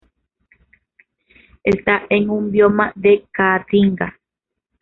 Está 1.63 2.07
en 2.09 2.31
un 2.31 2.49
bioma 2.49 2.91
de 2.95 3.27
Caatinga. 3.31 4.19